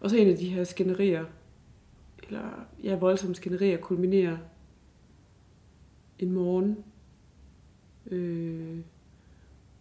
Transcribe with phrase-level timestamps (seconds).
[0.00, 1.24] Og så en af de her skænderier,
[2.22, 4.38] eller ja, voldsomme skænderier, kulminerer
[6.18, 6.84] en morgen,
[8.06, 8.78] øh,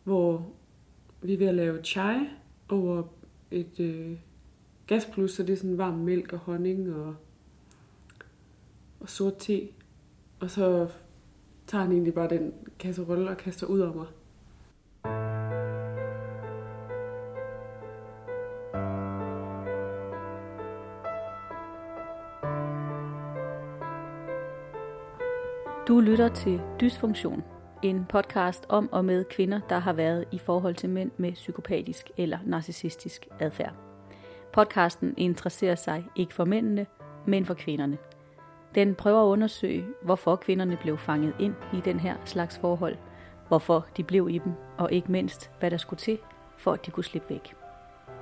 [0.03, 0.49] hvor
[1.21, 2.17] vi er ved at lave chai
[2.69, 3.03] over
[3.51, 4.17] et øh,
[4.87, 7.15] gasplus, så det er sådan varm mælk og honning og,
[8.99, 9.67] og sort te.
[10.39, 10.89] Og så
[11.67, 14.07] tager han egentlig bare den kasserolle og kaster ud over mig.
[25.87, 27.43] Du lytter til Dysfunktion,
[27.83, 32.11] en podcast om og med kvinder, der har været i forhold til mænd med psykopatisk
[32.17, 33.73] eller narcissistisk adfærd.
[34.53, 36.85] Podcasten interesserer sig ikke for mændene,
[37.25, 37.97] men for kvinderne.
[38.75, 42.95] Den prøver at undersøge, hvorfor kvinderne blev fanget ind i den her slags forhold,
[43.47, 46.17] hvorfor de blev i dem, og ikke mindst, hvad der skulle til,
[46.57, 47.55] for at de kunne slippe væk.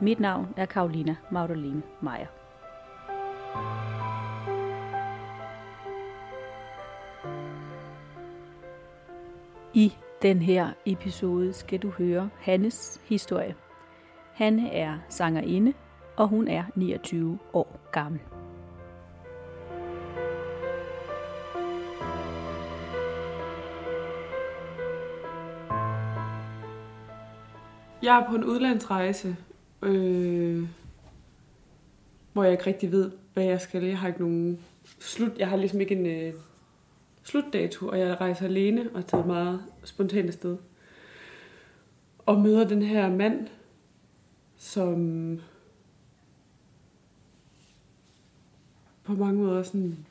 [0.01, 2.27] Mit navn er Karolina Magdalene Meier.
[9.75, 13.55] I den her episode skal du høre Hannes historie.
[14.33, 15.73] Hanne er sangerinde,
[16.15, 18.19] og hun er 29 år gammel.
[28.03, 29.35] Jeg er på en udlandsrejse,
[29.81, 30.67] øh,
[32.33, 33.83] hvor jeg ikke rigtig ved, hvad jeg skal.
[33.83, 34.59] Jeg har ikke nogen
[34.99, 35.37] slut.
[35.37, 36.33] Jeg har ligesom ikke en øh,
[37.25, 40.57] slutdato, og jeg rejser alene og tager meget spontant afsted.
[42.25, 43.47] Og møder den her mand,
[44.57, 45.39] som
[49.03, 50.05] på mange måder sådan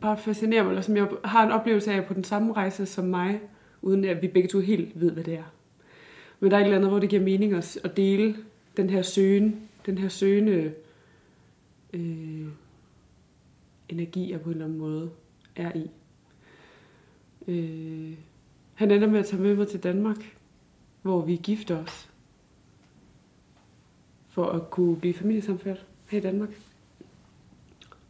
[0.00, 3.04] bare fascinerer mig, eller som jeg har en oplevelse af på den samme rejse som
[3.04, 3.40] mig,
[3.82, 5.52] uden at vi begge to helt ved, hvad det er.
[6.40, 8.36] Men der er et eller andet, hvor det giver mening at, at dele
[8.76, 10.72] den her søgen, den her søgende
[11.92, 12.46] øh,
[13.92, 15.10] energi, jeg på en eller anden måde
[15.56, 15.90] er i.
[17.48, 18.16] Øh,
[18.74, 20.36] han ender med at tage med mig til Danmark,
[21.02, 22.10] hvor vi gifter os,
[24.28, 26.50] for at kunne blive familiesamført her i Danmark.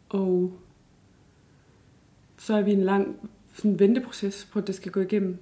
[0.09, 0.59] Og
[2.37, 5.37] så er vi en lang sådan venteproces på, at det skal gå igennem,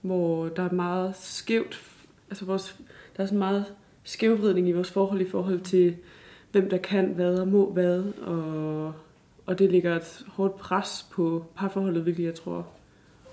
[0.00, 1.82] hvor der er meget skævt,
[2.30, 2.80] altså vores,
[3.16, 3.74] der er sådan meget
[4.04, 5.96] skævvridning i vores forhold i forhold til,
[6.52, 8.94] hvem der kan hvad og må hvad, og,
[9.50, 12.66] og det ligger et hårdt pres på parforholdet, hvilket jeg tror.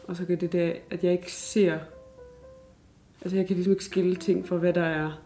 [0.07, 1.79] Og så kan det der, at jeg ikke ser,
[3.22, 5.22] altså jeg kan ligesom ikke skille ting for, hvad der er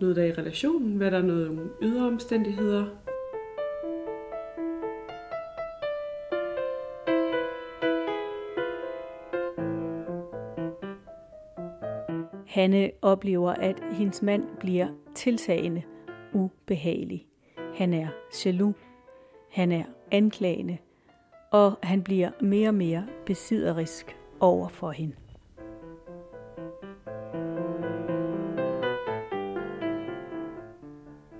[0.00, 2.86] noget, der er i relationen, hvad der er noget ydre omstændigheder,
[12.46, 15.82] Hanne oplever, at hendes mand bliver tiltagende
[16.32, 17.26] ubehagelig.
[17.74, 18.08] Han er
[18.44, 18.74] jaloux,
[19.52, 20.78] han er anklagende,
[21.50, 25.14] og han bliver mere og mere besidderisk over for hende.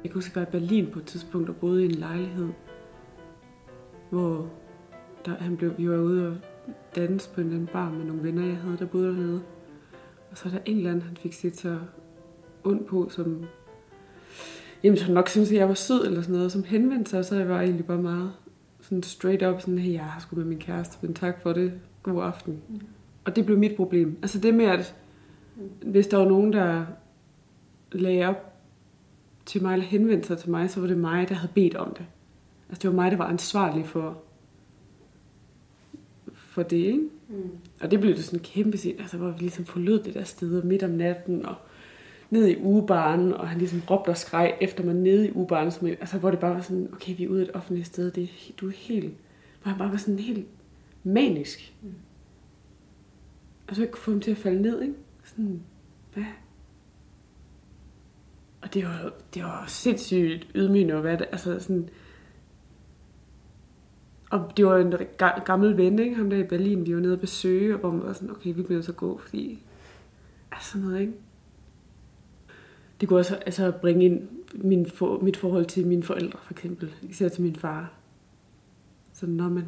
[0.04, 1.90] Jeg kunne huske, at jeg var i Berlin på et tidspunkt og boede i en
[1.94, 2.48] lejlighed,
[4.10, 4.48] hvor
[5.24, 6.36] der, han blev, vi var ude og
[6.96, 9.42] danse på en bar med nogle venner, jeg havde, der boede dernede.
[10.30, 11.78] Og så er der en eller anden, han fik set så
[12.64, 13.46] ondt på, som
[14.82, 17.36] jamen, som nok synes, at jeg var sød eller sådan noget, som henvendte sig, så
[17.36, 18.32] jeg var egentlig bare meget
[18.80, 21.72] sådan straight up, sådan, hey, jeg har sgu med min kæreste, men tak for det,
[22.02, 22.62] god aften.
[22.68, 22.80] Mm.
[23.24, 24.18] Og det blev mit problem.
[24.22, 24.94] Altså det med, at
[25.82, 26.84] hvis der var nogen, der
[27.92, 28.52] lagde op
[29.46, 31.94] til mig, eller henvendte sig til mig, så var det mig, der havde bedt om
[31.94, 32.06] det.
[32.68, 34.22] Altså det var mig, der var ansvarlig for,
[36.32, 37.08] for det, ikke?
[37.28, 37.50] Mm.
[37.80, 40.62] Og det blev det sådan kæmpe sind, altså hvor vi ligesom forlod det der sted
[40.62, 41.54] midt om natten, og
[42.32, 45.86] ned i ugebaren, og han ligesom råbte og skreg efter mig nede i ugebaren, som,
[45.86, 48.68] altså hvor det bare var sådan, okay, vi er ude et offentligt sted, det, du
[48.68, 49.14] er helt,
[49.62, 50.46] hvor han bare var sådan helt
[51.04, 51.74] manisk.
[51.82, 51.94] Mm.
[53.68, 54.94] Og så jeg kunne få ham til at falde ned, ikke?
[55.24, 55.62] Sådan,
[56.14, 56.24] hvad?
[58.62, 61.88] Og det var, det var sindssygt ydmygende at være der, altså sådan,
[64.30, 64.94] og det var en
[65.44, 66.14] gammel ven, ikke?
[66.14, 68.54] ham der i Berlin, vi var nede og besøge, og hvor man var sådan, okay,
[68.54, 69.62] vi bliver så gå, fordi,
[70.52, 71.12] altså noget, ikke?
[73.02, 76.94] Det kunne også altså, bringe ind min for, mit forhold til mine forældre, for eksempel,
[77.02, 77.92] især til min far.
[79.12, 79.64] Så når man,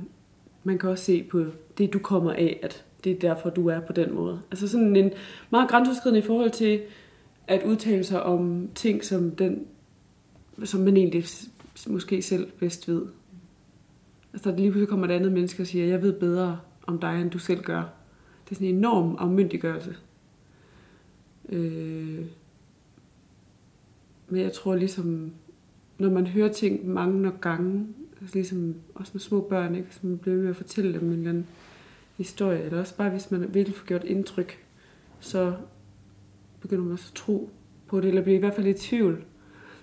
[0.65, 1.45] man kan også se på
[1.79, 4.41] det, du kommer af, at det er derfor, du er på den måde.
[4.51, 5.13] Altså sådan en
[5.51, 6.81] meget grænseoverskridende i forhold til
[7.47, 9.67] at udtale sig om ting, som, den,
[10.65, 11.25] som man egentlig
[11.87, 13.07] måske selv bedst ved.
[14.33, 17.21] Altså, der lige pludselig kommer et andet menneske og siger, jeg ved bedre om dig,
[17.21, 17.83] end du selv gør.
[18.45, 19.95] Det er sådan en enorm afmyndiggørelse.
[21.49, 22.25] Øh,
[24.29, 25.33] men jeg tror ligesom,
[25.99, 27.87] når man hører ting mange nok gange,
[28.21, 29.89] altså ligesom også med små børn, ikke?
[29.91, 31.47] Så man bliver med at fortælle dem en eller anden
[32.17, 34.65] historie, eller også bare hvis man virkelig får gjort indtryk,
[35.21, 35.55] så
[36.61, 37.51] begynder man også at tro
[37.87, 39.25] på det, eller bliver i hvert fald i tvivl.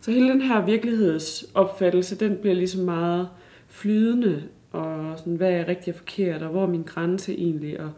[0.01, 3.29] Så hele den her virkelighedsopfattelse, den bliver ligesom meget
[3.67, 7.91] flydende, og sådan, hvad er rigtigt og forkert, og hvor er min grænse egentlig, og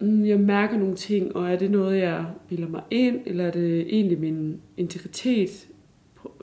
[0.00, 3.50] Mm, jeg mærker nogle ting, og er det noget, jeg bilder mig ind, eller er
[3.50, 5.68] det egentlig min integritet?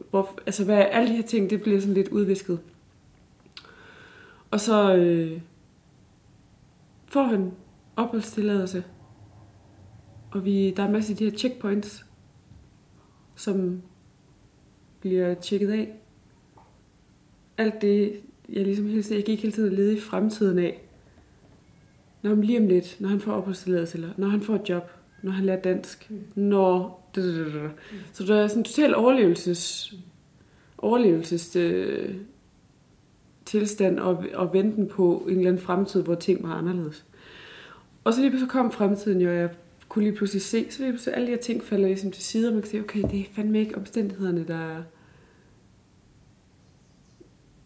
[0.09, 2.59] Hvor, altså, hvad er alle de her ting, det bliver sådan lidt udvisket.
[4.51, 5.41] Og så øh,
[7.05, 7.51] får han
[7.95, 8.83] opholdstilladelse,
[10.31, 12.05] og vi, der er masser af de her checkpoints,
[13.35, 13.81] som
[14.99, 15.93] bliver tjekket af.
[17.57, 20.86] Alt det, jeg ligesom hele tiden, jeg gik hele tiden lede i fremtiden af.
[22.21, 24.91] Når han lige om lidt, når han får opholdstilladelse, eller når han får et job,
[25.21, 27.03] når han lærer dansk, når...
[28.13, 29.93] Så der er sådan en total overlevelses...
[30.77, 32.15] overlevelses øh,
[33.45, 37.05] tilstand og, og venten på en eller anden fremtid, hvor ting var anderledes.
[38.03, 39.49] Og så lige pludselig kom fremtiden jo, jeg
[39.89, 42.47] kunne lige pludselig se, så lige pludselig alle de her ting falder ligesom til side,
[42.47, 44.83] og man kan sige, okay, det er fandme ikke omstændighederne, der,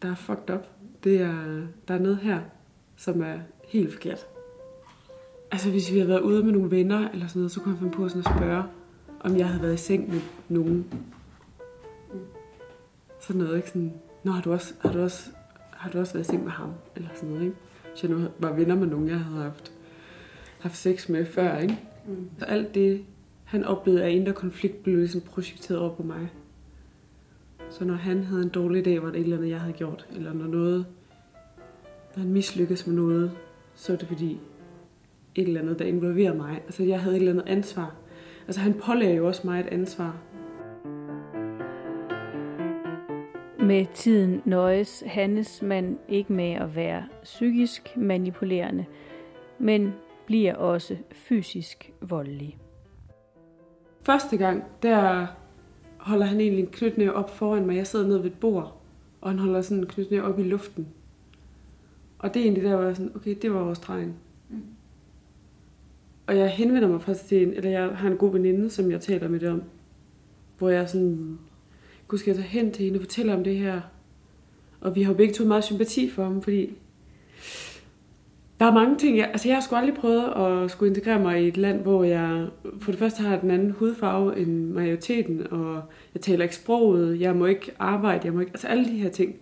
[0.02, 0.68] der er fucked up.
[1.04, 2.42] Det er, der er noget her,
[2.98, 4.28] som er helt forkert.
[5.52, 7.80] Altså hvis vi havde været ude med nogle venner eller sådan noget, så kunne jeg
[7.80, 8.64] finde på sådan at spørge,
[9.20, 10.86] om jeg havde været i seng med nogen.
[13.20, 13.68] Sådan noget, ikke?
[13.68, 13.94] Sådan,
[14.24, 15.30] Nå, har du også, har du også,
[15.72, 16.70] har du også været i seng med ham?
[16.96, 17.56] Eller sådan noget, ikke?
[17.92, 19.72] Hvis jeg nu var venner med nogen, jeg havde haft,
[20.60, 21.80] haft sex med før, ikke?
[22.08, 22.30] Mm.
[22.40, 23.06] Så alt det,
[23.44, 26.30] han oplevede af indre konflikt, blev ligesom projekteret over på mig.
[27.70, 30.08] Så når han havde en dårlig dag, var det et eller andet, jeg havde gjort.
[30.16, 30.86] Eller når noget,
[32.16, 33.32] når han mislykkedes med noget,
[33.76, 34.40] så var det fordi
[35.36, 36.62] et eller andet, der involverede mig.
[36.66, 37.96] Altså jeg havde et eller andet ansvar.
[38.48, 40.18] Altså han pålagde jo også mig et ansvar.
[43.60, 48.86] Med tiden nøjes Hannes man ikke med at være psykisk manipulerende,
[49.60, 49.94] men
[50.26, 52.58] bliver også fysisk voldelig.
[54.04, 55.28] Første gang, der
[55.98, 57.76] holder han egentlig en knytnæve op foran mig.
[57.76, 58.82] Jeg sidder nede ved et bord,
[59.22, 60.88] og han holder sådan en knytnæve op i luften.
[62.20, 64.16] Og det er egentlig der, hvor jeg sådan, okay, det var vores dreng.
[66.32, 69.02] Og jeg henvender mig faktisk til en, eller jeg har en god veninde, som jeg
[69.02, 69.64] taler med det om.
[70.58, 71.38] Hvor jeg sådan,
[72.08, 73.82] gud skal jeg tage hen til hende og fortælle om det her.
[74.82, 76.70] Og vi har jo begge to meget sympati for ham, fordi
[78.60, 79.18] der er mange ting.
[79.18, 82.04] Jeg, altså jeg har sgu aldrig prøvet at skulle integrere mig i et land, hvor
[82.04, 82.48] jeg
[82.80, 85.82] for det første har den anden hudfarve end majoriteten, og
[86.14, 89.10] jeg taler ikke sproget, jeg må ikke arbejde, jeg må ikke, altså alle de her
[89.10, 89.36] ting.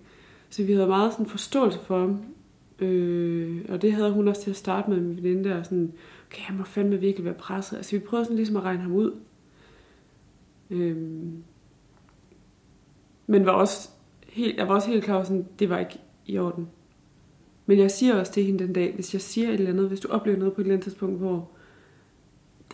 [0.50, 2.22] Så vi havde meget sådan forståelse for ham.
[2.80, 5.92] Øh, og det havde hun også til at starte med, min veninde der, sådan,
[6.30, 7.78] okay, jeg må fandme virkelig være presset.
[7.78, 9.20] Altså vi prøvede sådan ligesom at regne ham ud.
[10.70, 11.44] Øhm,
[13.28, 13.90] men var også
[14.28, 16.68] helt, jeg var også helt klar over, sådan, det var ikke i orden.
[17.66, 20.00] Men jeg siger også til hende den dag, hvis jeg siger et eller andet, hvis
[20.00, 21.52] du oplever noget på et eller andet tidspunkt, hvor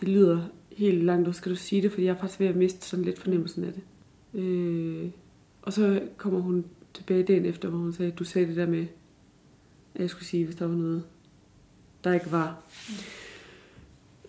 [0.00, 0.40] det lyder
[0.72, 3.04] helt langt, så skal du sige det, fordi jeg er faktisk ved at miste sådan
[3.04, 3.82] lidt fornemmelsen af det.
[4.40, 5.10] Øh,
[5.62, 6.64] og så kommer hun
[6.94, 8.86] tilbage dagen efter, hvor hun sagde, du sagde det der med,
[9.94, 11.04] at jeg skulle sige, hvis der var noget,
[12.04, 12.62] der ikke var.
[12.88, 12.94] Mm.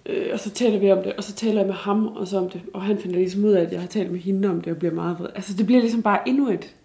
[0.10, 2.38] Øh, og så taler vi om det, og så taler jeg med ham og så
[2.38, 4.62] om det, og han finder ligesom ud af, at jeg har talt med hende om
[4.62, 5.30] det, og bliver meget vred.
[5.36, 6.76] Altså det bliver ligesom bare endnu et,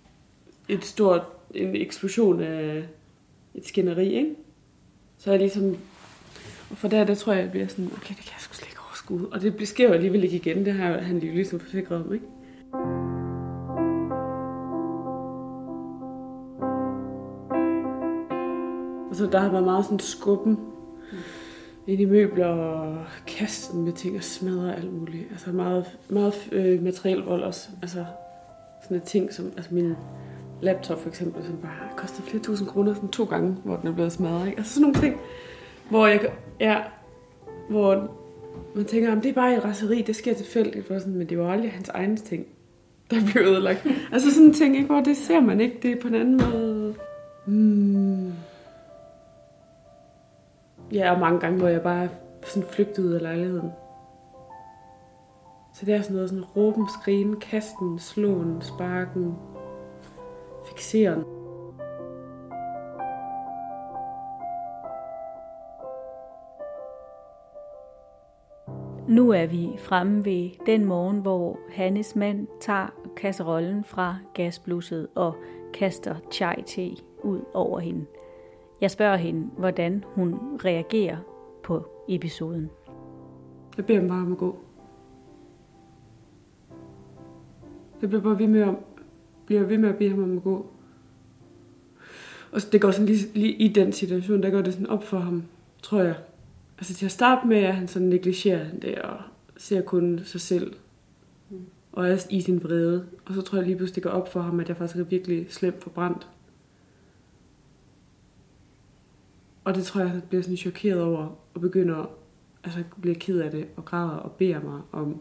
[0.69, 1.23] et stort,
[1.55, 2.83] en eksplosion af,
[3.55, 4.35] et skænderi, ikke?
[5.19, 5.77] Så er jeg ligesom...
[6.71, 8.69] Og for der, der tror jeg, jeg bliver sådan, okay, det kan jeg sgu slet
[8.69, 9.27] ikke overskue.
[9.33, 12.27] Og det sker jo alligevel ikke igen, det har han lige ligesom forsikret om, ikke?
[19.11, 20.59] Og så der har været meget sådan skubben
[21.87, 25.25] ind i møbler og kaste med ting og smadre alt muligt.
[25.31, 27.69] Altså meget, meget øh, materiel vold også.
[27.83, 28.05] Altså
[28.83, 29.95] sådan et ting som, altså min
[30.61, 33.93] laptop for eksempel, som bare koster flere tusind kroner sådan to gange, hvor den er
[33.93, 34.47] blevet smadret.
[34.47, 34.59] Ikke?
[34.59, 35.21] Altså sådan nogle ting,
[35.91, 36.21] hvor jeg,
[36.61, 36.77] ja,
[37.71, 38.09] hvor
[38.75, 41.39] man tænker, om det er bare et raseri, det sker tilfældigt, for sådan, men det
[41.39, 42.47] var aldrig hans egne ting,
[43.11, 43.87] der blev ødelagt.
[44.13, 44.87] altså sådan en ting, ikke?
[44.87, 46.95] hvor det ser man ikke, det er på en anden måde.
[47.47, 48.33] Hmm.
[50.93, 52.09] Ja, og mange gange, hvor jeg bare
[52.43, 53.73] sådan flygtede ud af lejligheden.
[55.75, 59.35] Så det er sådan noget sådan råben, skrigen, kasten, slåen, sparken,
[60.69, 61.25] fixeren.
[69.09, 75.35] Nu er vi fremme ved den morgen, hvor Hannes mand tager kasserollen fra gasblusset og
[75.75, 76.91] kaster chai-te
[77.23, 78.07] ud over hende.
[78.83, 80.35] Jeg spørger hende, hvordan hun
[80.65, 81.17] reagerer
[81.63, 82.71] på episoden.
[83.77, 84.59] Jeg beder ham bare om at gå.
[88.01, 88.75] Jeg bliver bare ved med at,
[89.47, 90.67] bliver ved med at bede ham om at gå.
[92.53, 95.19] Og det går sådan lige, lige i den situation, der går det sådan op for
[95.19, 95.43] ham,
[95.83, 96.15] tror jeg.
[96.79, 99.17] Altså til at starte med, at han sådan negligerer det og
[99.57, 100.75] ser kun sig selv.
[101.51, 101.59] Mm.
[101.93, 103.07] Og er i sin vrede.
[103.27, 105.05] Og så tror jeg lige pludselig, det går op for ham, at jeg faktisk er
[105.05, 106.29] virkelig slemt forbrændt.
[109.65, 112.11] Og det tror jeg, jeg bliver sådan chokeret over, og begynder,
[112.65, 115.21] altså bliver ked af det, og græder og beder mig om,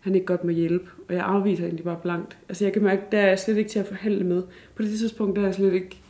[0.00, 0.90] han ikke godt må hjælpe.
[1.08, 2.38] Og jeg afviser egentlig bare blankt.
[2.48, 4.42] Altså jeg kan mærke, der er jeg slet ikke til at forhandle med.
[4.74, 6.02] På det tidspunkt, der er jeg slet ikke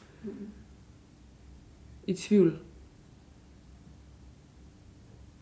[2.07, 2.59] i tvivl.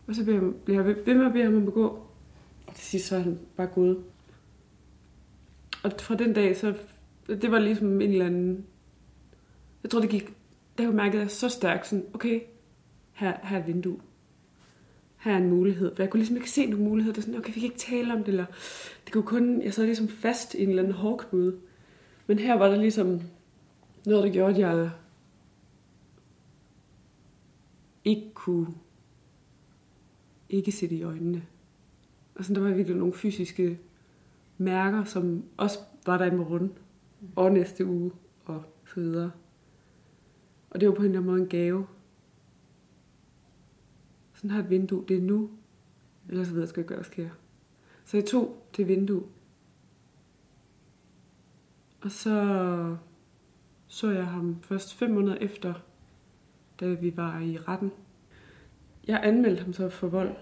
[0.07, 1.87] Og så bliver jeg ved med at bede ham om at gå.
[2.67, 4.03] Og til sidst så er han bare gået.
[5.83, 6.73] Og fra den dag, så
[7.27, 8.65] det var ligesom en eller anden...
[9.83, 10.36] Jeg tror, det gik...
[10.77, 12.41] Der jeg mærket jeg så stærkt sådan, okay,
[13.11, 13.99] her, her er et vindue.
[15.17, 15.95] Her er en mulighed.
[15.95, 17.13] For jeg kunne ligesom ikke se nogen mulighed.
[17.13, 18.45] Det er sådan, okay, vi kan ikke tale om det, eller
[19.05, 19.61] det kunne kun...
[19.61, 21.59] Jeg sad ligesom fast i en eller anden hårdknude.
[22.27, 23.21] Men her var der ligesom
[24.05, 24.89] noget, der gjorde, at jeg
[28.05, 28.67] ikke kunne
[30.49, 31.43] ikke se det i øjnene.
[32.35, 33.79] Og sådan, der var virkelig nogle fysiske
[34.57, 36.71] mærker, som også var der i morgen
[37.35, 38.11] og næste uge
[38.45, 39.31] og så videre.
[40.69, 41.87] Og det var på en eller anden måde en gave.
[44.33, 45.49] Sådan har et vindue, det er nu,
[46.29, 47.29] ellers ved jeg, skal jeg gøre, sker.
[48.05, 49.23] Så jeg tog det vindue.
[52.01, 52.97] Og så
[53.87, 55.73] så jeg ham først fem måneder efter,
[56.79, 57.91] da vi var i retten.
[59.07, 60.35] Jeg anmeldte ham så for vold.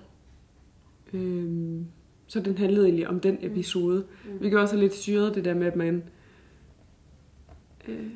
[1.13, 1.85] Øhm,
[2.27, 4.05] så den handlede egentlig om den episode.
[4.25, 4.41] Mm.
[4.41, 6.03] Vi kan også lidt styret det der med, at man...
[7.87, 8.11] Øh,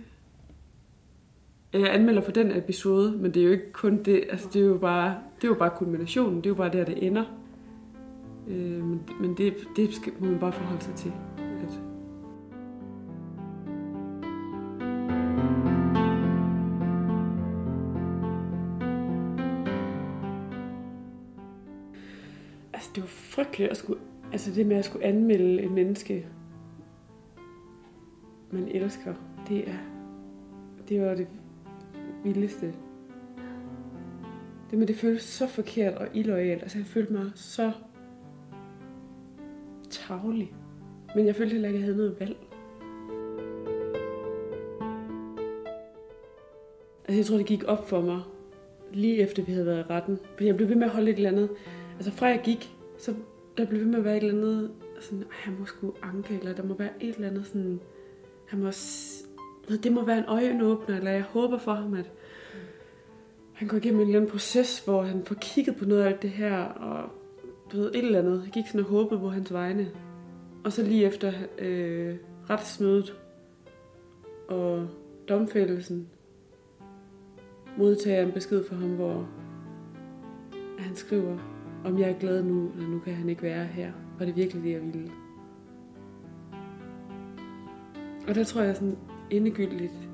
[1.73, 4.23] Øh, jeg anmelder for den episode, men det er jo ikke kun det.
[4.29, 6.37] Altså, det er jo bare, det er jo bare kulminationen.
[6.37, 7.23] Det er jo bare der, det ender.
[8.47, 11.11] Øh, men men det, det skal, må man bare forholde sig til.
[11.37, 11.79] Altså,
[23.39, 23.99] frygteligt at skulle,
[24.31, 26.27] altså det med at skulle anmelde et menneske,
[28.51, 29.13] man elsker,
[29.47, 29.77] det er,
[30.89, 31.27] det var det
[32.23, 32.73] vildeste.
[34.71, 36.61] Det med det føltes så forkert og illoyalt.
[36.61, 37.71] Altså jeg følte mig så
[39.89, 40.53] tavlig.
[41.15, 42.37] Men jeg følte heller ikke, at jeg havde noget valg.
[47.05, 48.21] Altså jeg tror, det gik op for mig,
[48.93, 50.19] lige efter vi havde været i retten.
[50.37, 51.49] For jeg blev ved med at holde et eller andet.
[51.95, 53.15] Altså fra jeg gik, så
[53.57, 56.53] der blev ved med at være et eller andet, sådan, han må sgu anke, eller
[56.53, 57.79] der må være et eller andet sådan,
[58.47, 58.71] han må,
[59.77, 62.11] det må være en øjenåbner, eller jeg håber for ham, at
[63.53, 66.21] han går igennem en eller anden proces, hvor han får kigget på noget af alt
[66.21, 67.09] det her, og
[67.71, 68.41] du ved, et eller andet.
[68.43, 69.91] Jeg gik sådan og håbede på hans vegne.
[70.63, 72.15] Og så lige efter øh,
[72.49, 73.15] retsmødet
[74.47, 74.87] og
[75.29, 76.09] domfældelsen,
[77.77, 79.29] modtager jeg en besked fra ham, hvor
[80.79, 81.37] han skriver,
[81.85, 83.91] om jeg er glad nu, eller nu kan han ikke være her.
[84.19, 85.11] Var det virkelig det, jeg ville?
[88.27, 88.97] Og der tror jeg sådan
[89.31, 90.09] endegyldigt,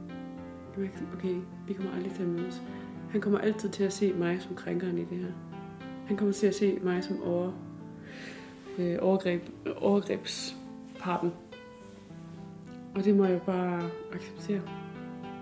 [1.13, 1.35] okay,
[1.67, 2.61] vi kommer aldrig til at mødes.
[3.09, 5.31] Han kommer altid til at se mig som krænkeren i det her.
[6.07, 7.51] Han kommer til at se mig som over,
[8.77, 11.31] øh, overgreb, overgrebsparten.
[12.95, 14.61] Og det må jeg bare acceptere.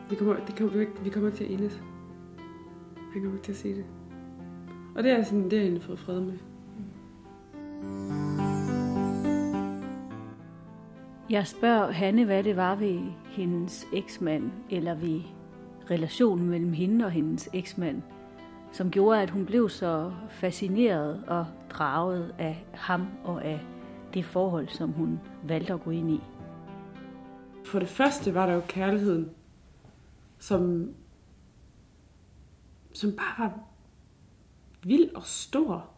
[0.10, 1.82] Vi kommer, det kommer, vi kommer ikke til at enes.
[3.14, 3.86] Han kommer ikke til at se det.
[4.96, 6.34] Og det er sådan, det har jeg fået fred med.
[7.84, 8.23] Mm.
[11.34, 15.22] Jeg spørger Hanne, hvad det var ved hendes eksmand, eller ved
[15.92, 18.02] relationen mellem hende og hendes eksmand,
[18.72, 23.60] som gjorde, at hun blev så fascineret og draget af ham og af
[24.14, 26.20] det forhold, som hun valgte at gå ind i.
[27.66, 29.30] For det første var der jo kærligheden,
[30.40, 30.90] som,
[32.94, 33.60] som bare var
[34.84, 35.93] vild og stor.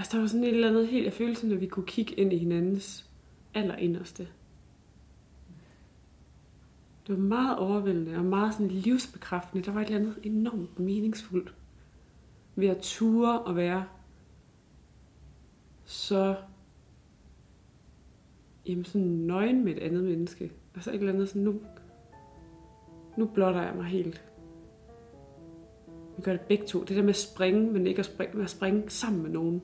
[0.00, 2.14] Altså, der var sådan et eller andet helt, jeg følte sådan, at vi kunne kigge
[2.14, 3.10] ind i hinandens
[3.54, 4.28] allerinderste.
[7.06, 9.64] Det var meget overvældende og meget sådan livsbekræftende.
[9.64, 11.54] Der var et eller andet enormt meningsfuldt
[12.56, 13.84] ved at ture og være
[15.84, 16.36] så
[18.66, 20.52] jamen sådan nøgen med et andet menneske.
[20.74, 21.60] Altså et eller andet sådan, nu,
[23.16, 24.24] nu blotter jeg mig helt.
[26.16, 26.80] Vi gør det begge to.
[26.80, 29.62] Det der med at springe, men ikke at springe, men at springe sammen med nogen.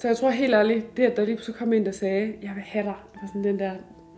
[0.00, 2.50] Så jeg tror helt ærligt, det at der lige pludselig kom ind der sagde, jeg
[2.54, 3.72] vil have dig, var sådan den der,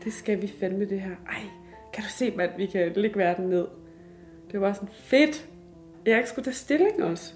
[0.04, 1.10] det skal vi fandme det her.
[1.10, 1.42] Ej,
[1.92, 3.66] kan du se, mand, vi kan lægge verden ned.
[4.52, 5.48] Det var sådan, fedt.
[6.06, 7.34] Jeg ikke skulle tage stilling også.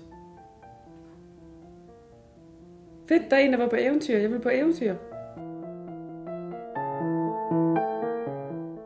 [3.09, 4.19] Fedt, der er en, der var på eventyr.
[4.19, 4.95] Jeg vil på eventyr.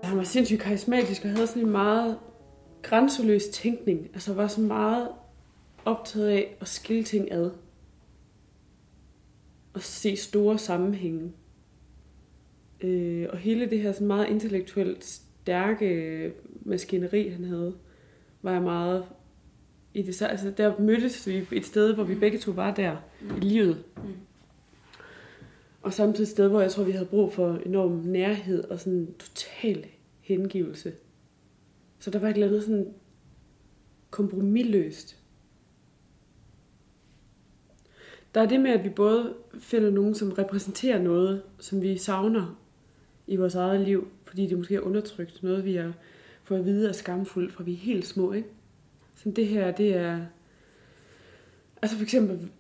[0.03, 2.19] Han var sindssygt karismatisk og havde sådan en meget
[2.83, 4.09] grænseløs tænkning.
[4.15, 5.09] Altså var så meget
[5.85, 7.51] optaget af at skille ting ad.
[9.73, 11.33] Og se store sammenhænge.
[12.81, 17.75] Øh, og hele det her sådan meget intellektuelt stærke maskineri, han havde,
[18.43, 19.05] var jeg meget
[19.95, 20.23] i det.
[20.23, 23.37] Altså, der mødtes vi et sted, hvor vi begge to var der mm.
[23.37, 23.85] i livet.
[23.97, 24.03] Mm.
[25.83, 29.15] Og samtidig et sted, hvor jeg tror, vi havde brug for enorm nærhed og sådan
[29.19, 29.87] total
[30.21, 30.93] hengivelse.
[31.99, 32.95] Så der var et eller andet sådan
[34.11, 35.20] kompromilløst.
[38.35, 42.61] Der er det med, at vi både finder nogen, som repræsenterer noget, som vi savner
[43.27, 45.93] i vores eget liv, fordi det måske er undertrykt, noget vi har
[46.45, 48.49] fået at vide er skamfuldt, fra vi er helt små, ikke?
[49.15, 50.21] Så det her, det er...
[51.83, 52.51] Altså for eksempel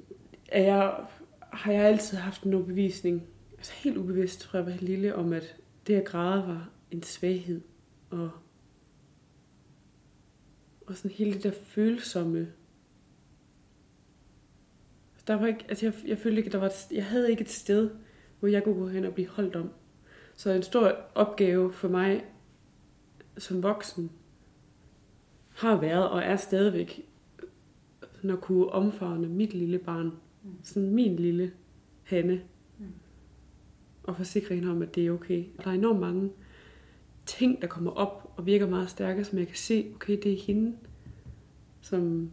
[0.49, 0.95] er jeg,
[1.41, 3.23] har jeg altid haft en overbevisning,
[3.59, 7.61] altså helt ubevidst fra jeg var lille, om at det at græde var en svaghed.
[8.11, 8.31] Og,
[10.87, 12.49] og sådan hele det der følsomme.
[15.31, 17.91] Der var ikke, altså jeg, jeg følte ikke, der var, jeg havde ikke et sted,
[18.41, 19.71] hvor jeg kunne gå hen og blive holdt om.
[20.35, 22.25] Så en stor opgave for mig
[23.39, 24.11] som voksen
[25.49, 27.07] har været og er stadigvæk
[28.23, 30.07] at kunne omfavne mit lille barn.
[30.43, 30.51] Mm.
[30.63, 31.53] Sådan min lille
[32.03, 32.43] Hanne.
[32.79, 32.87] Mm.
[34.03, 35.45] Og forsikre hende om, at det er okay.
[35.65, 36.31] Der er enormt mange
[37.27, 40.39] ting, der kommer op og virker meget stærke, som jeg kan se, okay, det er
[40.47, 40.77] hende,
[41.81, 42.31] som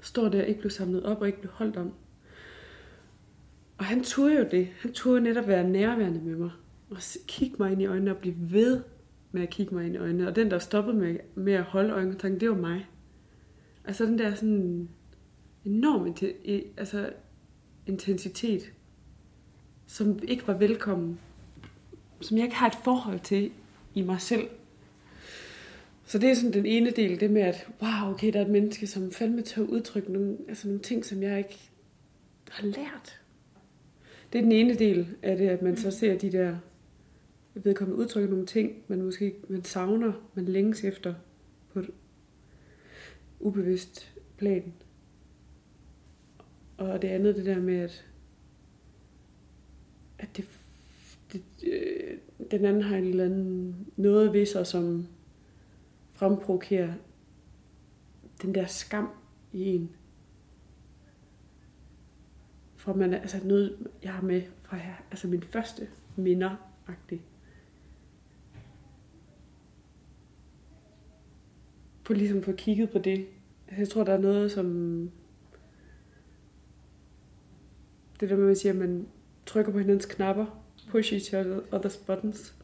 [0.00, 1.92] står der og ikke blev samlet op og ikke blev holdt om.
[3.78, 4.68] Og han turde jo det.
[4.80, 6.50] Han turde netop være nærværende med mig.
[6.90, 8.82] Og kigge mig ind i øjnene og blive ved
[9.32, 10.28] med at kigge mig ind i øjnene.
[10.28, 12.86] Og den, der stoppede med, med at holde øjenkontakt, det var mig.
[13.84, 14.88] Altså den der sådan
[15.64, 16.14] enorm
[16.76, 17.10] altså,
[17.86, 18.72] intensitet,
[19.86, 21.18] som ikke var velkommen.
[22.20, 23.50] Som jeg ikke har et forhold til
[23.94, 24.48] i mig selv.
[26.06, 28.50] Så det er sådan den ene del, det med at, wow, okay, der er et
[28.50, 31.70] menneske, som fandme tør udtrykke nogle, altså nogle ting, som jeg ikke
[32.50, 33.20] har lært.
[34.32, 36.56] Det er den ene del af det, at man så ser de der
[37.54, 41.14] vedkommende udtrykke nogle ting, man måske man savner, man længes efter
[41.72, 41.90] på et
[43.40, 44.72] ubevidst plan.
[46.76, 48.04] Og det andet, det der med, at,
[50.18, 50.44] at det,
[51.32, 52.18] det, øh,
[52.50, 55.06] den anden har en eller anden noget ved sig, som
[56.16, 56.94] fremprovokere
[58.42, 59.08] den der skam
[59.52, 59.90] i en.
[62.76, 66.56] For man er altså noget, jeg har med fra her, altså min første minder
[66.88, 67.18] -agtig.
[72.06, 73.26] på ligesom få kigget på det.
[73.68, 74.66] Altså, jeg tror, der er noget, som...
[78.20, 79.06] Det der med, at man siger, at man
[79.46, 80.46] trykker på hinandens knapper.
[80.90, 81.34] Push each
[81.72, 82.54] other's buttons.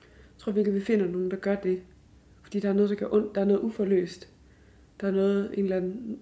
[0.00, 1.82] Jeg tror virkelig, vi finder nogen, der gør det.
[2.46, 3.34] Fordi der er noget, der gør ondt.
[3.34, 4.28] Der er noget uforløst.
[5.00, 6.18] Der er noget, en eller anden,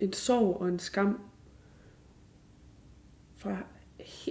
[0.00, 1.20] en sorg og en skam
[3.36, 3.56] fra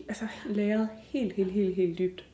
[0.07, 2.25] altså, læret helt, helt, helt, helt dybt.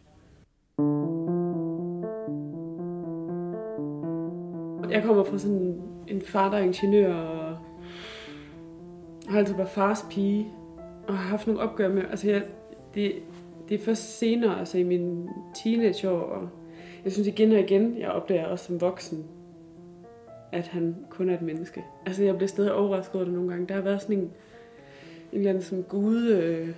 [4.90, 7.58] Jeg kommer fra sådan en far, der er ingeniør, og
[9.28, 10.48] har altid været fars pige,
[11.08, 12.44] og har haft nogle opgør med, altså jeg,
[12.94, 13.14] det,
[13.70, 15.30] det er først senere, altså i min
[15.64, 16.50] teenageår, og
[17.06, 19.26] jeg synes igen og igen, jeg opdager også som voksen,
[20.52, 21.84] at han kun er et menneske.
[22.06, 23.68] Altså jeg bliver stadig overrasket over det nogle gange.
[23.68, 24.32] Der har været sådan en, en
[25.32, 26.70] eller anden sådan gud øh,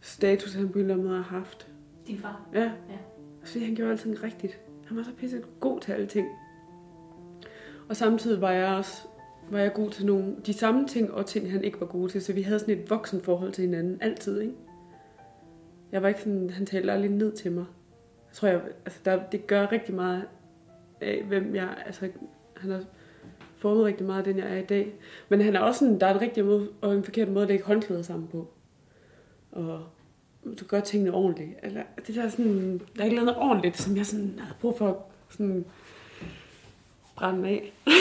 [0.00, 1.68] status, han på en eller anden måde har haft.
[2.06, 2.48] Din far?
[2.54, 2.62] Ja.
[2.62, 2.98] ja.
[3.40, 4.60] Altså, han gjorde alting rigtigt.
[4.86, 6.28] Han var så pisse god til alting.
[7.88, 9.02] Og samtidig var jeg også
[9.50, 12.22] var jeg god til nogle, de samme ting og ting, han ikke var god til.
[12.22, 14.54] Så vi havde sådan et voksen forhold til hinanden, altid, ikke?
[15.92, 17.64] Jeg var ikke sådan, han talte aldrig ned til mig.
[18.32, 20.24] Jeg tror, jeg, altså der, det gør rigtig meget
[21.00, 22.08] af, hvem jeg, altså
[22.56, 22.84] han har
[23.56, 24.92] formet rigtig meget af den, jeg er i dag.
[25.28, 27.48] Men han er også sådan, der er en rigtig måde og en forkert måde at
[27.48, 28.48] lægge håndklæder sammen på.
[29.52, 29.84] Og
[30.60, 31.50] du gør tingene ordentligt.
[31.62, 35.06] Eller, det der sådan, der er ikke noget ordentligt, som jeg sådan havde brug for
[35.30, 35.64] sådan
[37.16, 37.72] brænde af.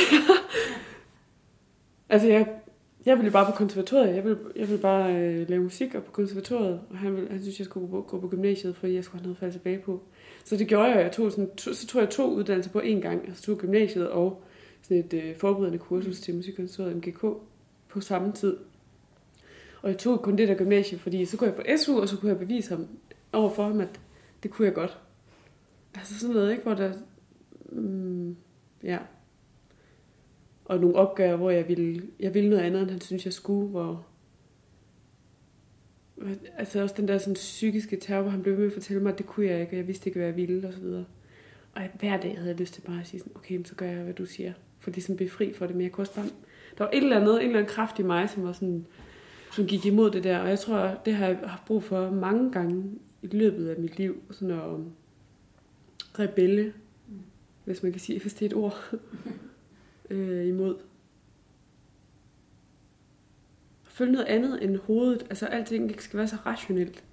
[2.10, 2.61] altså, jeg,
[3.06, 4.16] jeg ville bare på konservatoriet.
[4.16, 6.82] Jeg ville, jeg ville bare øh, lave musik og på konservatoriet.
[6.90, 9.24] Og han, ville, han synes, jeg skulle gå, gå på gymnasiet, fordi jeg skulle have
[9.26, 10.02] noget at falde tilbage på.
[10.44, 11.02] Så det gjorde jeg.
[11.02, 13.28] jeg tog sådan, to, så tog jeg to uddannelser på én gang.
[13.28, 14.44] Altså tog gymnasiet og
[14.82, 17.22] sådan et øh, forberedende kursus til musikkonservatoriet MGK
[17.90, 18.58] på samme tid.
[19.82, 22.18] Og jeg tog kun det der gymnasie, fordi så kunne jeg få SU, og så
[22.18, 22.88] kunne jeg bevise ham
[23.34, 24.00] overfor ham, at
[24.44, 24.98] det kunne jeg godt.
[25.96, 26.64] Altså sådan noget, ikke?
[26.64, 26.94] Hvor der...
[27.72, 28.36] Mm,
[28.84, 28.98] Ja.
[30.65, 33.67] Og nogle opgør, hvor jeg ville, jeg ville noget andet, end han synes, jeg skulle,
[33.67, 34.06] hvor...
[36.58, 39.17] Altså også den der sådan psykiske terror, hvor han blev med at fortælle mig, at
[39.17, 41.06] det kunne jeg ikke, og jeg vidste ikke, hvad jeg ville, og så videre.
[41.76, 44.04] Og hver dag havde jeg lyst til bare at sige sådan, okay, så gør jeg,
[44.04, 44.54] hvad du siger.
[44.80, 46.26] For det er sådan befri for det, men jeg kunne også bare...
[46.78, 48.86] Der var et eller andet, en eller anden kraft i mig, som var sådan,
[49.52, 50.39] som gik imod det der.
[50.39, 52.84] Og jeg tror, det har jeg haft brug for mange gange
[53.21, 54.24] i løbet af mit liv.
[54.32, 54.91] Sådan at um,
[56.19, 56.74] rebelle,
[57.65, 58.93] hvis man kan sige, hvis det er et ord,
[60.12, 60.76] øh, imod.
[63.84, 65.24] Følg noget andet end hovedet.
[65.30, 67.04] Altså alting ikke skal være så rationelt.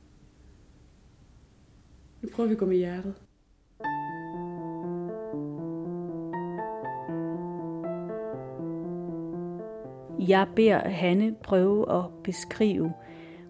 [2.22, 3.14] Nu prøver vi at gå med hjertet.
[10.28, 12.92] Jeg beder Hanne prøve at beskrive,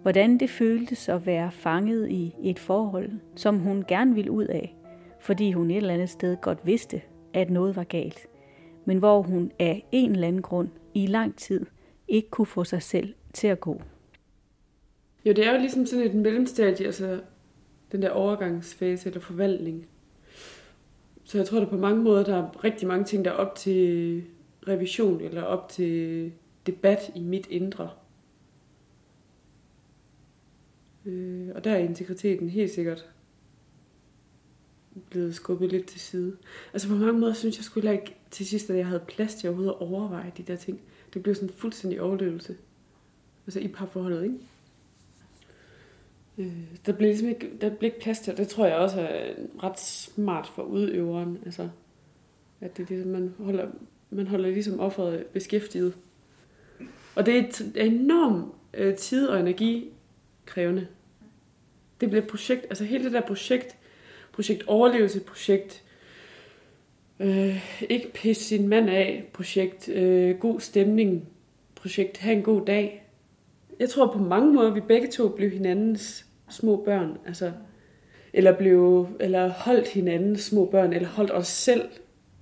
[0.02, 4.76] hvordan det føltes at være fanget i et forhold, som hun gerne ville ud af,
[5.20, 7.02] fordi hun et eller andet sted godt vidste,
[7.34, 8.26] at noget var galt,
[8.88, 11.66] men hvor hun af en eller anden grund i lang tid
[12.08, 13.82] ikke kunne få sig selv til at gå.
[15.24, 17.20] Jo, det er jo ligesom sådan et mellemstadie, altså
[17.92, 19.86] den der overgangsfase eller forvandling.
[21.24, 23.54] Så jeg tror, der på mange måder, der er rigtig mange ting, der er op
[23.54, 24.24] til
[24.68, 26.32] revision eller op til
[26.66, 27.90] debat i mit indre.
[31.04, 33.08] Øh, og der er integriteten helt sikkert
[35.10, 36.36] blevet skubbet lidt til side.
[36.72, 39.48] Altså på mange måder synes jeg skulle ikke til sidst, at jeg havde plads til
[39.48, 40.80] overhovedet at overveje de der ting.
[41.14, 42.56] Det blev sådan en fuldstændig overlevelse.
[43.46, 44.38] Altså i parforholdet, ikke?
[46.38, 49.34] Øh, der blev ligesom ikke, der blev ikke plads til, det tror jeg også er
[49.62, 51.38] ret smart for udøveren.
[51.44, 51.68] Altså,
[52.60, 53.68] at det er ligesom, man holder,
[54.10, 55.94] man holder ligesom offeret beskæftiget.
[57.14, 60.86] Og det er et enormt øh, tid- og energikrævende.
[62.00, 63.77] Det bliver et projekt, altså hele det der projekt,
[64.38, 65.82] projekt overlevelse, projekt
[67.20, 71.28] øh, ikke pisse sin mand af, projekt øh, god stemning,
[71.74, 73.08] projekt have en god dag.
[73.80, 77.52] Jeg tror på mange måder, vi begge to blev hinandens små børn, altså,
[78.32, 81.88] eller, blev, eller holdt hinandens små børn, eller holdt os selv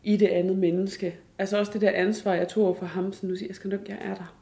[0.02, 1.16] i det andet menneske.
[1.38, 3.70] Altså også det der ansvar, jeg tog over for ham, så nu siger jeg, skal
[3.70, 4.36] nok, jeg er der.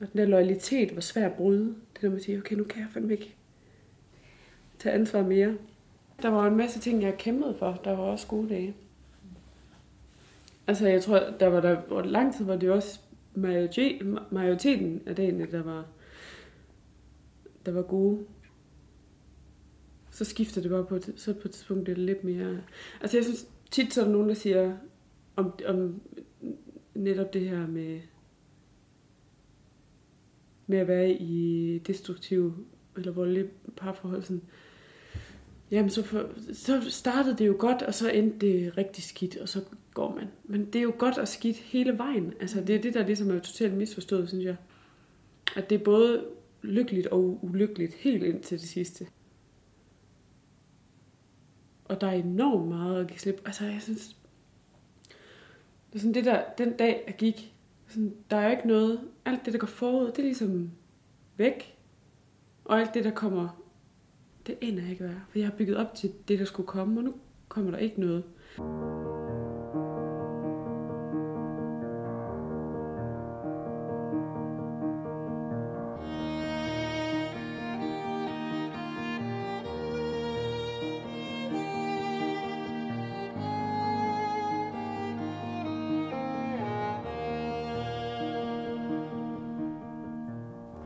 [0.00, 1.74] Og den der loyalitet var svær at bryde.
[1.94, 3.34] Det der man sige, okay, nu kan jeg fandme ikke
[4.78, 5.54] tage ansvar mere.
[6.22, 7.80] Der var en masse ting, jeg kæmpede for.
[7.84, 8.74] Der var også gode dage.
[10.66, 13.00] Altså, jeg tror, der var der hvor lang tid, var det også
[14.30, 15.86] majoriteten af dagene, der var,
[17.66, 18.24] der var gode.
[20.10, 22.60] Så skifter det bare på, så på et tidspunkt det lidt mere...
[23.00, 24.76] Altså, jeg synes tit, så er der nogen, der siger
[25.36, 26.00] om, om
[26.94, 28.00] netop det her med
[30.70, 32.54] med at være i destruktive
[32.96, 34.22] eller voldelige parforhold.
[34.22, 34.42] Sådan,
[35.70, 39.48] jamen, så, for, så startede det jo godt, og så endte det rigtig skidt, og
[39.48, 40.28] så går man.
[40.44, 42.34] Men det er jo godt og skidt hele vejen.
[42.40, 44.56] Altså, det er det, der ligesom er totalt misforstået, synes jeg.
[45.56, 46.24] At det er både
[46.62, 49.06] lykkeligt og ulykkeligt helt ind til det sidste.
[51.84, 53.42] Og der er enormt meget at give slip.
[53.44, 54.16] Altså, jeg synes...
[55.92, 57.54] Det er sådan det der, den dag, jeg gik,
[57.88, 60.70] sådan, der er jo ikke noget, alt det, der går forud, det er ligesom
[61.36, 61.76] væk.
[62.64, 63.59] Og alt det, der kommer,
[64.50, 65.20] det ender jeg ikke være.
[65.30, 67.14] For jeg har bygget op til det, der skulle komme, og nu
[67.48, 68.24] kommer der ikke noget.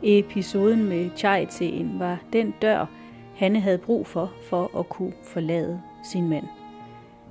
[0.06, 1.46] Episoden med chai
[1.98, 2.86] var den dør,
[3.36, 6.46] Hanne havde brug for, for at kunne forlade sin mand.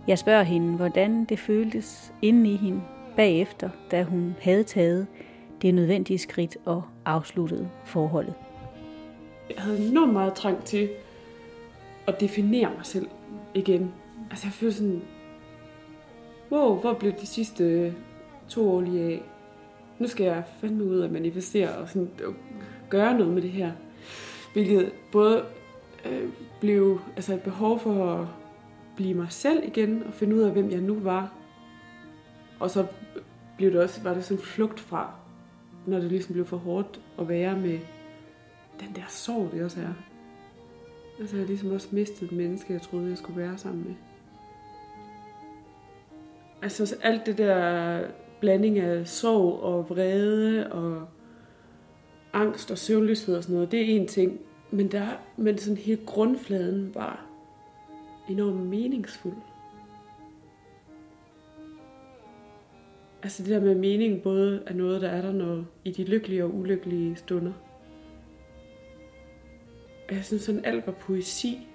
[0.07, 2.81] Jeg spørger hende, hvordan det føltes inde i hende
[3.15, 5.07] bagefter, da hun havde taget
[5.61, 8.33] det nødvendige skridt og afsluttet forholdet.
[9.55, 10.89] Jeg havde enormt meget trang til
[12.07, 13.07] at definere mig selv
[13.53, 13.93] igen.
[14.29, 15.01] Altså jeg følte sådan,
[16.51, 17.93] wow, hvor blev de sidste
[18.49, 19.21] to år lige af?
[19.99, 22.09] Nu skal jeg fandme ud og manifestere og sådan,
[22.89, 23.71] gøre noget med det her.
[24.53, 25.43] Hvilket både
[26.05, 28.27] øh, blev altså et behov for at
[28.95, 31.33] blive mig selv igen og finde ud af, hvem jeg nu var.
[32.59, 32.85] Og så
[33.57, 35.13] blev det også, var det sådan en flugt fra,
[35.85, 37.79] når det ligesom blev for hårdt at være med
[38.79, 39.93] den der sorg, det også er.
[41.19, 43.95] Altså jeg har ligesom også mistet et menneske, jeg troede, jeg skulle være sammen med.
[46.61, 48.07] Altså alt det der
[48.39, 51.07] blanding af sorg og vrede og
[52.33, 54.39] angst og søvnløshed og sådan noget, det er en ting.
[54.73, 55.07] Men, der,
[55.38, 57.25] men sådan hele grundfladen var
[58.29, 59.36] enormt meningsfuld.
[63.23, 66.43] Altså det der med mening både er noget, der er der noget i de lykkelige
[66.43, 67.53] og ulykkelige stunder.
[70.09, 71.67] Og jeg synes sådan alt var poesi.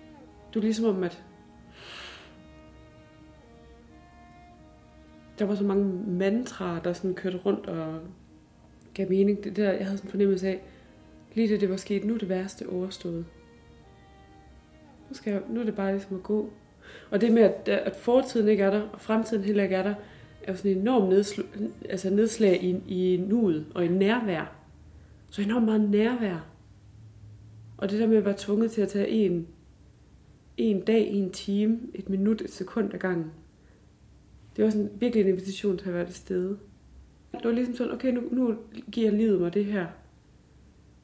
[0.54, 1.24] Du var ligesom om, at
[5.38, 8.00] der var så mange mantraer, der sådan kørte rundt og
[8.94, 9.44] gav mening.
[9.44, 10.62] Det der, jeg havde sådan en fornemmelse af,
[11.38, 13.24] lige det, det var sket, nu er det værste overstået.
[15.08, 16.50] Nu, skal jeg, nu er det bare ligesom at gå.
[17.10, 19.94] Og det med, at, at fortiden ikke er der, og fremtiden heller ikke er der,
[20.42, 21.40] er jo sådan en enorm nedsl,
[21.88, 24.52] altså nedslag i, i nuet og i nærvær.
[25.30, 26.46] Så enormt meget nærvær.
[27.76, 29.46] Og det der med at være tvunget til at tage en,
[30.56, 33.32] en dag, en time, et minut, et sekund ad gangen.
[34.56, 36.56] Det var sådan virkelig en invitation til at være til sted.
[37.32, 38.56] Det var ligesom sådan, okay, nu, nu
[38.92, 39.86] giver livet mig det her.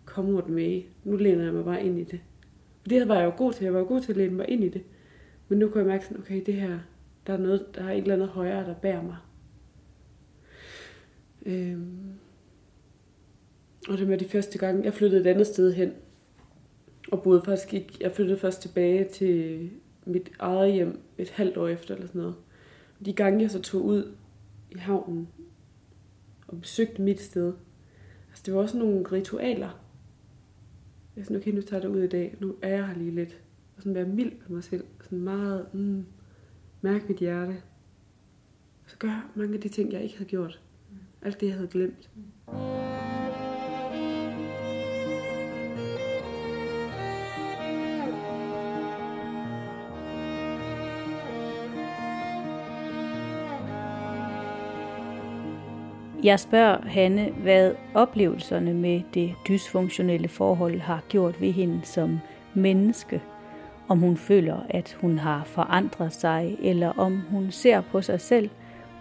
[0.05, 0.83] Come what may.
[1.05, 2.21] Nu læner jeg mig bare ind i det.
[2.85, 3.65] Og det var jeg jo god til.
[3.65, 4.83] Jeg var jo god til at læne mig ind i det.
[5.49, 6.79] Men nu kunne jeg mærke sådan, okay, det her,
[7.27, 9.17] der er, noget, der er et eller andet højere, der bærer mig.
[11.47, 12.13] Øhm.
[13.89, 15.93] Og det med de første gange, jeg flyttede et andet sted hen.
[17.13, 19.71] Og boede faktisk ikke, jeg flyttede først tilbage til
[20.07, 22.35] mit eget hjem et halvt år efter eller sådan noget.
[23.01, 24.15] Og de gange jeg så tog ud
[24.71, 25.29] i havnen
[26.47, 27.53] og besøgte mit sted,
[28.31, 29.84] altså det var også nogle ritualer.
[31.17, 33.11] Jeg er sådan, okay, nu tager jeg ud i dag, nu er jeg her lige
[33.11, 33.41] lidt.
[33.77, 34.85] Og sådan være mild med mig selv.
[35.03, 36.07] Sådan meget, mm,
[36.83, 37.63] mærke mit hjerte.
[38.85, 40.63] Og så gør mange af de ting, jeg ikke havde gjort.
[41.23, 42.11] Alt det, jeg havde glemt.
[56.25, 62.19] Jeg spørger Hanne, hvad oplevelserne med det dysfunktionelle forhold har gjort ved hende som
[62.55, 63.23] menneske.
[63.89, 68.51] Om hun føler, at hun har forandret sig, eller om hun ser på sig selv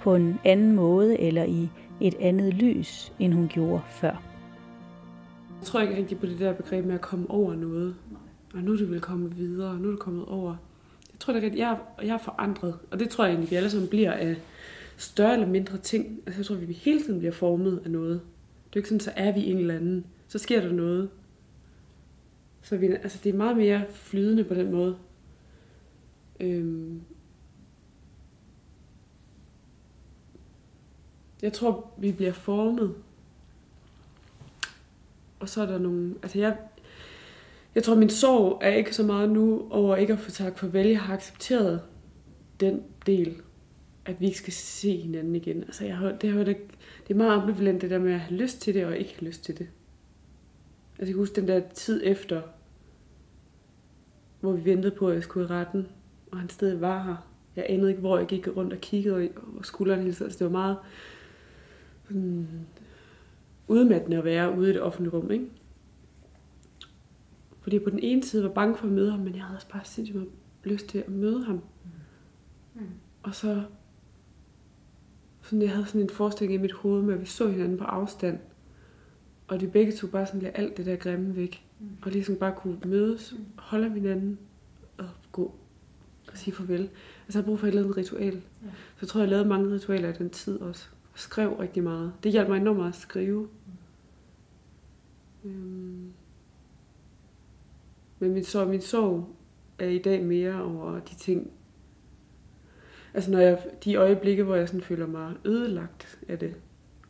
[0.01, 1.69] på en anden måde eller i
[2.01, 4.21] et andet lys, end hun gjorde før.
[5.59, 7.95] Jeg tror ikke rigtig på det der begreb med at komme over noget.
[8.53, 10.55] Og nu er det vel kommet videre, nu er det kommet over.
[11.13, 12.75] Jeg tror da, at jeg, jeg er forandret.
[12.91, 14.35] Og det tror jeg egentlig, vi alle sammen bliver af
[14.97, 16.21] større eller mindre ting.
[16.25, 18.21] Altså jeg tror, vi hele tiden bliver formet af noget.
[18.67, 20.05] Det er ikke sådan, så er vi en eller anden.
[20.27, 21.09] Så sker der noget.
[22.61, 24.97] Så vi, altså det er meget mere flydende på den måde.
[26.39, 27.01] Øhm.
[31.41, 32.95] Jeg tror, vi bliver formet.
[35.39, 36.15] Og så er der nogle...
[36.23, 36.57] Altså jeg,
[37.75, 40.87] jeg tror, min sorg er ikke så meget nu over ikke at få sagt farvel.
[40.87, 41.81] Jeg har accepteret
[42.59, 43.41] den del
[44.05, 45.63] at vi ikke skal se hinanden igen.
[45.63, 46.57] Altså, jeg har, det, har, det,
[47.07, 49.27] det er meget ambivalent, det der med at have lyst til det, og ikke have
[49.27, 49.67] lyst til det.
[50.89, 52.41] Altså, jeg kan huske den der tid efter,
[54.39, 55.87] hvor vi ventede på, at jeg skulle i retten,
[56.31, 57.15] og han stadig var her.
[57.55, 60.25] Jeg anede ikke, hvor jeg gik rundt og kiggede, og skulderen hele tiden.
[60.25, 60.77] Altså, det var meget
[62.07, 62.47] sådan,
[63.67, 65.45] udmattende at være ude i det offentlige rum, ikke?
[67.61, 69.55] Fordi på den ene side var jeg bange for at møde ham, men jeg havde
[69.55, 70.23] også bare sindssygt
[70.63, 71.61] lyst til at møde ham.
[72.73, 72.81] Mm.
[73.23, 73.63] Og så
[75.43, 77.83] sådan, jeg havde sådan en forestilling i mit hoved med, at vi så hinanden på
[77.83, 78.39] afstand.
[79.47, 81.65] Og de begge to bare sådan lidt alt det der grimme væk.
[81.79, 81.87] Mm.
[82.01, 83.45] Og ligesom bare kunne mødes, mm.
[83.57, 84.39] holde hinanden
[84.97, 85.55] og gå
[86.31, 86.81] og sige farvel.
[86.81, 86.91] Altså
[87.27, 88.33] jeg havde brug for et eller andet ritual.
[88.33, 88.69] Ja.
[88.69, 90.89] Så jeg tror, jeg lavede mange ritualer i den tid også.
[91.13, 92.13] Og skrev rigtig meget.
[92.23, 93.47] Det hjalp mig enormt meget at skrive.
[95.43, 95.49] Mm.
[95.49, 96.11] Øhm.
[98.19, 99.35] Men min sorg, min sorg
[99.79, 101.51] er i dag mere over de ting,
[103.13, 106.55] Altså når jeg, de øjeblikke, hvor jeg sådan føler mig ødelagt af det.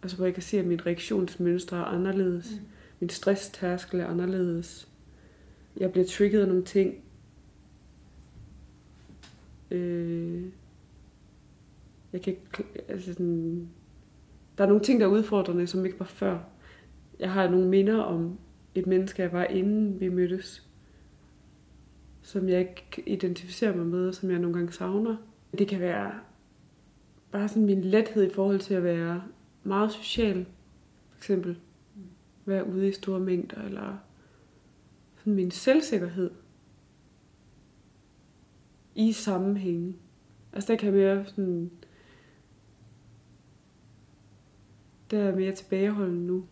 [0.03, 2.51] Altså hvor jeg kan se, at min reaktionsmønstre er anderledes.
[2.51, 2.67] Mm.
[2.99, 4.87] Min stresstærskel er anderledes.
[5.77, 6.95] Jeg bliver trigget af nogle ting.
[9.71, 10.43] Øh,
[12.13, 12.35] jeg kan
[12.87, 13.69] altså sådan,
[14.57, 16.39] der er nogle ting, der er udfordrende, som ikke var før.
[17.19, 18.39] Jeg har nogle minder om
[18.75, 20.67] et menneske, jeg var inden vi mødtes,
[22.21, 25.15] som jeg ikke identificerer mig med, som jeg nogle gange savner.
[25.57, 26.19] Det kan være
[27.31, 29.23] bare sådan min lethed i forhold til at være
[29.63, 30.45] meget social,
[31.09, 31.59] for eksempel.
[32.45, 33.97] Være ude i store mængder, eller
[35.17, 36.31] sådan min selvsikkerhed
[38.95, 39.95] i sammenhænge.
[40.53, 41.71] Altså der kan jeg mere sådan,
[45.11, 46.45] der er mere tilbageholden nu,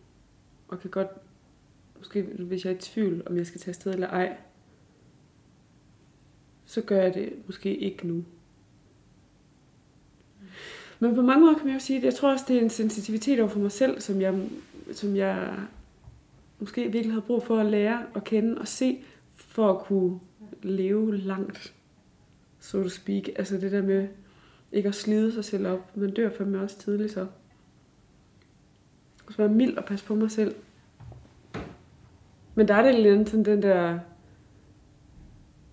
[0.68, 1.08] og kan godt,
[1.98, 4.36] måske hvis jeg er i tvivl, om jeg skal tage afsted eller ej,
[6.64, 8.24] så gør jeg det måske ikke nu.
[11.02, 12.70] Men på mange måder kan man jo sige, at jeg tror også, det er en
[12.70, 14.48] sensitivitet over for mig selv, som jeg,
[14.92, 15.54] som jeg
[16.58, 20.20] måske virkelig havde brug for at lære at kende og se, for at kunne
[20.62, 21.74] leve langt,
[22.60, 23.28] so to speak.
[23.36, 24.08] Altså det der med
[24.72, 25.96] ikke at slide sig selv op.
[25.96, 27.26] Man dør for mig også tidligt så.
[29.26, 30.54] Og så være mild og passe på mig selv.
[32.54, 33.98] Men der er det lidt sådan den der...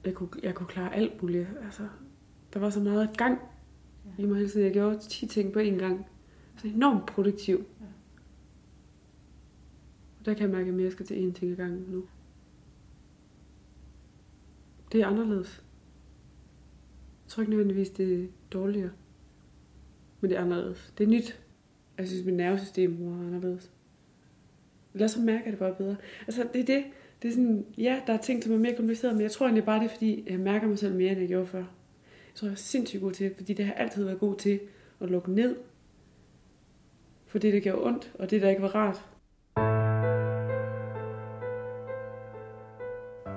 [0.06, 1.48] Jeg kunne, jeg kunne klare alt muligt.
[1.65, 1.84] Altså,
[2.54, 3.39] der var så meget gang
[4.17, 4.65] i mig hele tiden.
[4.65, 6.06] Jeg gjorde 10 ting på én gang.
[6.58, 7.65] Så enormt produktiv.
[7.80, 7.86] Ja.
[10.19, 12.04] Og der kan jeg mærke, at jeg skal til én ting ad gangen nu.
[14.91, 15.63] Det er anderledes.
[17.26, 18.91] Jeg tror ikke nødvendigvis, det er dårligere.
[20.22, 20.93] Men det er anderledes.
[20.98, 21.41] Det er nyt.
[21.98, 23.72] Jeg synes, mit nervesystem er anderledes.
[25.02, 25.95] Os så mærke, at det bare bedre.
[26.28, 26.84] Altså, det er det.
[27.22, 29.65] Det er sådan, ja, der er ting, som er mere kompliceret, men jeg tror egentlig
[29.65, 31.63] bare, det er, fordi jeg mærker mig selv mere, end jeg gjorde før.
[32.30, 34.60] Jeg tror, jeg er sindssygt god til, fordi det har altid været god til
[35.02, 35.56] at lukke ned
[37.26, 39.06] for det, der gjorde ondt, og det, der ikke var rart.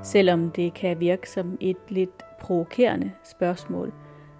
[0.02, 3.92] Selvom det kan virke som et lidt provokerende spørgsmål,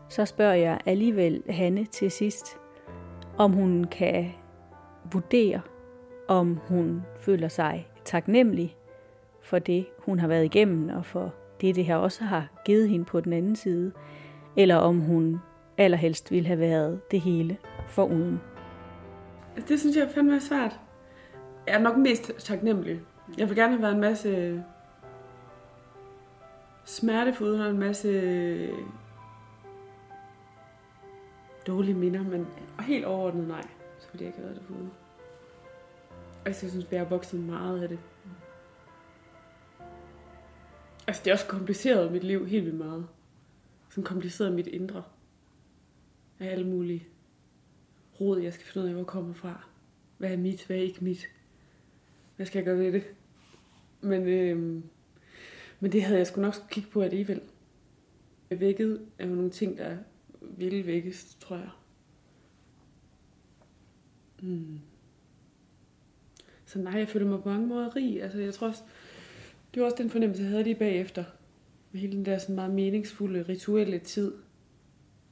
[0.09, 2.47] så spørger jeg alligevel Hanne til sidst,
[3.39, 4.31] om hun kan
[5.13, 5.61] vurdere,
[6.29, 8.77] om hun føler sig taknemmelig
[9.43, 13.05] for det, hun har været igennem, og for det, det her også har givet hende
[13.05, 13.93] på den anden side,
[14.57, 15.41] eller om hun
[15.79, 17.57] allerhelst ville have været det hele
[17.89, 18.41] for uden.
[19.57, 20.81] Altså, det synes jeg fandme er svært.
[21.67, 23.01] Jeg er nok mest taknemmelig.
[23.39, 24.63] Jeg vil gerne have været en masse
[26.85, 28.69] smertefuld og en masse
[31.67, 32.47] dårlige minder, men
[32.81, 33.63] helt overordnet nej,
[33.99, 34.91] så ville jeg ikke have været det foruden.
[36.45, 37.99] Altså, jeg synes, vi har vokset meget af det.
[41.07, 43.07] Altså, det er også kompliceret mit liv helt vildt meget.
[43.93, 45.03] Sådan kompliceret mit indre.
[46.41, 47.05] Af alle mulige
[48.21, 49.67] råd, jeg skal finde ud af, hvor jeg kommer fra.
[50.19, 51.29] Hvad er mit, hvad er ikke mit.
[52.37, 53.05] Hvad skal jeg gøre ved det?
[54.01, 54.83] Men, øhm,
[55.81, 57.41] men det havde jeg sgu nok skulle kigge på alligevel.
[58.51, 59.97] Vækket er jo nogle ting, der
[60.41, 61.71] ville vækkes, tror jeg.
[64.43, 64.81] Mm.
[66.65, 68.23] Så nej, jeg føler mig på mange måder rig.
[68.23, 68.83] Altså, jeg tror også,
[69.75, 71.25] det var også den fornemmelse, jeg havde lige bagefter.
[71.93, 74.35] Med hele den der sådan meget meningsfulde, rituelle tid.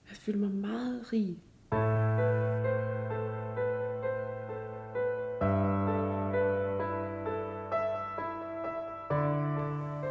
[0.09, 1.39] Jeg føler mig meget rig.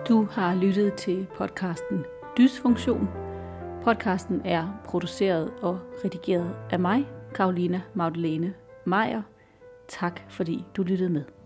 [0.09, 2.05] Du har lyttet til podcasten
[2.38, 3.07] Dysfunktion.
[3.83, 8.53] Podcasten er produceret og redigeret af mig, Karolina Magdalene
[8.85, 9.21] Meier.
[9.88, 11.38] Tak fordi du lyttede med.